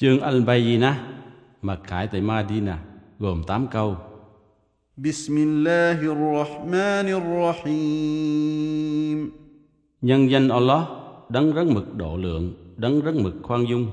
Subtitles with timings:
[0.00, 0.94] Chương Al-Bayyinah
[1.62, 2.78] mặc khải tại Madina
[3.18, 3.96] gồm 8 câu.
[4.96, 9.30] بسم الله الرحمن الرحيم
[10.02, 10.82] Nhân danh Allah,
[11.28, 13.86] đấng rất mực độ lượng, đấng rất mực khoan dung.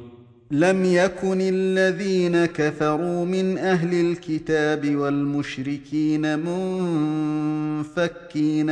[0.52, 7.60] لم يكن الذين كفروا من أهل الكتاب والمشركين منفكين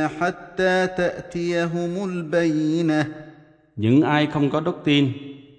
[0.08, 3.04] حتى تأتيهم البينة
[3.76, 5.12] Những ai không có đức tin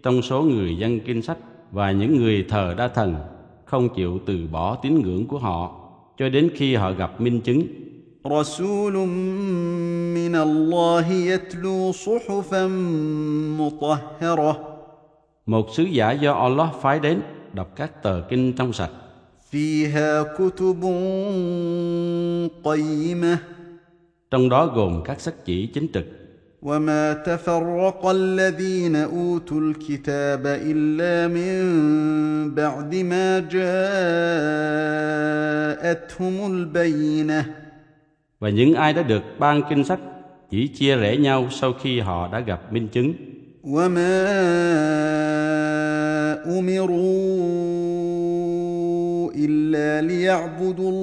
[0.03, 1.37] trong số người dân kinh sách
[1.71, 3.15] và những người thờ đa thần
[3.65, 5.71] không chịu từ bỏ tín ngưỡng của họ
[6.17, 7.63] cho đến khi họ gặp minh chứng.
[8.25, 8.95] رسول
[10.15, 12.67] من الله يتلو صحفا
[13.59, 14.55] مطهره
[15.45, 17.21] Một sứ giả do Allah phái đến
[17.53, 18.91] đọc các tờ kinh trong sạch,
[19.51, 20.81] فيها كتب
[22.63, 23.37] قيمه
[24.31, 26.05] trong đó gồm các sách chỉ chính trực.
[26.61, 31.59] وما تفرق الذين اوتوا الكتاب الا من
[32.55, 33.75] بعد ما جاءتهم
[36.51, 37.45] البينه
[38.39, 39.99] Và những ai đã được ban kinh sách
[40.49, 43.13] chỉ chia rẽ nhau sau khi họ đã gặp minh chứng.
[43.63, 44.23] وما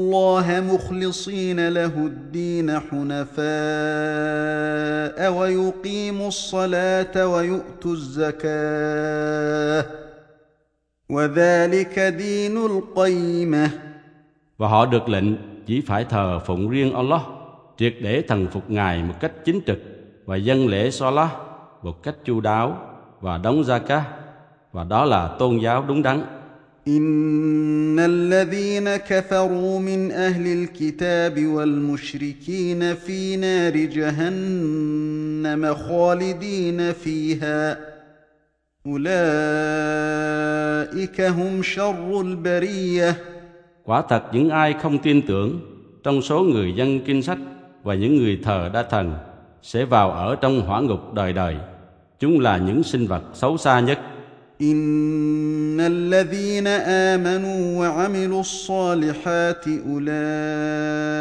[0.04, 3.40] الله مخلصين له الدين حنفاء
[5.32, 9.84] ويقيموا الصلاه ويؤتوا الزكاه
[11.08, 13.70] وذلك دين القيمه
[14.58, 15.24] Và họ được lệnh
[15.66, 17.20] chỉ phải thờ phụng riêng Allah,
[17.76, 19.78] triệt để thần phục Ngài một cách chính trực
[20.24, 21.30] và dân lễ Salah
[21.82, 22.76] một cách chu đáo
[23.20, 24.00] và đóng zakat
[24.72, 26.33] và đó là tôn giáo đúng đắn.
[26.88, 37.78] ان الذين كفروا من اهل الكتاب والمشركين في نار جهنم خالدين فيها
[38.86, 39.10] اولئك
[41.20, 43.16] هم شر البريه
[43.84, 45.60] Quả thật những ai không tin tưởng
[46.02, 47.38] trong số người dân kinh sách
[47.82, 49.14] và những người thờ đa thần
[49.62, 51.56] sẽ vào ở trong hỏa ngục đời đời.
[52.20, 54.00] Chúng là những sinh vật xấu xa nhất.
[54.60, 56.66] ان الذين
[57.16, 61.16] امنوا وعملوا الصالحات اولئك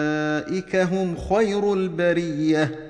[0.75, 2.89] هم خير البريه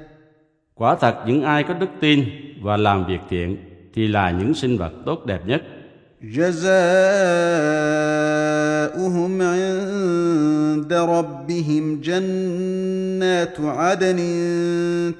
[0.75, 2.25] Quả thật những ai có đức tin
[2.61, 3.57] và làm việc thiện
[3.93, 5.63] thì là những sinh vật tốt đẹp nhất.
[6.22, 6.54] جزاؤهم
[9.42, 14.20] عند ربهم جنات عدن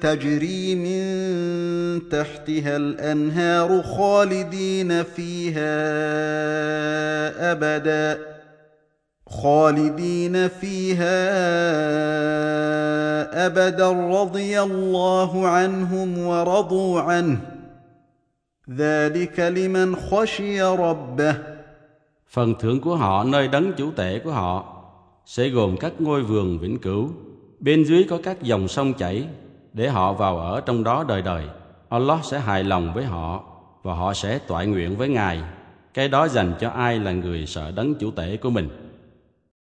[0.01, 1.05] تجري من
[2.09, 5.75] تحتها الأنهار خالدين فيها
[7.51, 8.17] أبدا
[9.27, 11.25] خالدين فيها
[13.45, 13.91] أبدا.
[13.91, 17.54] رضي الله عنهم ورضوا عنه.
[18.70, 21.34] ذلك لمن خشي ربه
[22.30, 24.82] Phần thưởng của họ nơi đấng chủ tể của họ
[25.26, 27.10] sẽ gồm các ngôi vườn vĩnh cửu.
[27.60, 29.26] Bên dưới có các dòng sông chảy
[29.72, 31.44] để họ vào ở trong đó đời đời.
[31.88, 33.44] Allah sẽ hài lòng với họ
[33.82, 35.42] và họ sẽ toại nguyện với Ngài.
[35.94, 38.68] Cái đó dành cho ai là người sợ đấng chủ tể của mình.